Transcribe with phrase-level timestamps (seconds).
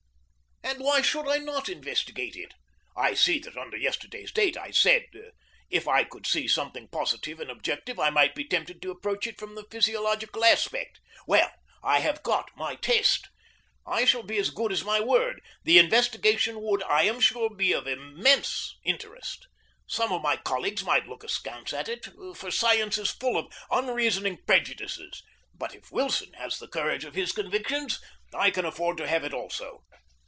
[0.63, 2.53] And why should I not investigate it?
[2.95, 5.05] I see that under yesterday's date I said:
[5.69, 9.37] "If I could see something positive and objective, I might be tempted to approach it
[9.37, 11.51] from the physiological aspect." Well,
[11.83, 13.27] I have got my test.
[13.85, 15.41] I shall be as good as my word.
[15.65, 19.47] The investigation would, I am sure, be of immense interest.
[19.87, 24.39] Some of my colleagues might look askance at it, for science is full of unreasoning
[24.47, 25.21] prejudices,
[25.53, 27.99] but if Wilson has the courage of his convictions,
[28.33, 29.83] I can afford to have it also.